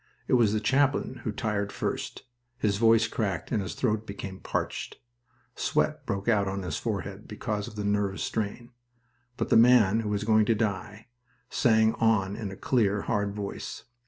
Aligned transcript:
It 0.27 0.33
was 0.33 0.51
the 0.51 0.59
chaplain 0.59 1.21
who 1.25 1.31
tired 1.31 1.71
first. 1.71 2.23
His 2.57 2.77
voice 2.77 3.07
cracked 3.07 3.51
and 3.51 3.61
his 3.61 3.75
throat 3.75 4.07
became 4.07 4.39
parched. 4.39 4.97
Sweat 5.55 6.07
broke 6.07 6.27
out 6.27 6.47
on 6.47 6.63
his 6.63 6.75
forehead, 6.77 7.27
because 7.27 7.67
of 7.67 7.75
the 7.75 7.83
nervous 7.85 8.23
strain. 8.23 8.71
But 9.37 9.49
the 9.49 9.57
man 9.57 9.99
who 9.99 10.09
was 10.09 10.23
going 10.23 10.45
to 10.45 10.55
die 10.55 11.09
sang 11.51 11.93
on 11.99 12.35
in 12.35 12.49
a 12.49 12.55
clear, 12.55 13.01
hard 13.03 13.35
voice. 13.35 13.83